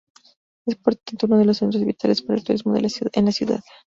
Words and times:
Es 0.65 0.77
por 0.77 0.95
tanto 0.95 1.27
uno 1.27 1.37
de 1.37 1.45
los 1.45 1.57
centros 1.57 1.85
vitales 1.85 2.23
para 2.23 2.39
el 2.39 2.43
turismo 2.43 2.75
en 2.75 2.81
la 2.81 3.29
ciudad. 3.31 3.61